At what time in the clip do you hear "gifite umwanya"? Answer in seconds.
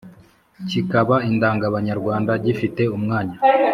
2.45-3.35